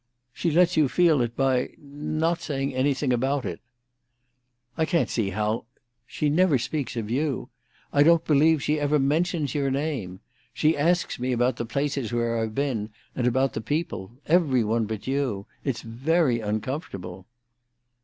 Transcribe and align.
"She 0.33 0.49
lets 0.49 0.75
you 0.75 0.89
feel 0.89 1.21
it 1.21 1.35
by—not 1.35 2.41
saying 2.41 2.73
anything 2.73 3.13
about 3.13 3.45
it." 3.45 3.59
"I 4.75 4.83
can't 4.83 5.11
see 5.11 5.29
how—" 5.29 5.65
"She 6.07 6.27
never 6.27 6.57
speaks 6.57 6.95
of 6.97 7.11
you. 7.11 7.49
I 7.93 8.01
don't 8.01 8.25
believe 8.25 8.63
she 8.63 8.79
ever 8.79 8.97
mentions 8.97 9.53
your 9.53 9.69
name. 9.69 10.19
She 10.55 10.75
asks 10.75 11.19
me 11.19 11.31
about 11.33 11.57
the 11.57 11.67
places 11.69 12.11
where 12.11 12.39
I've 12.39 12.55
been, 12.55 12.89
and 13.15 13.27
about 13.27 13.53
the 13.53 13.61
people—every 13.61 14.63
one 14.63 14.87
but 14.87 15.05
you. 15.05 15.45
It's 15.63 15.83
very 15.83 16.39
uncomfortable." 16.39 17.27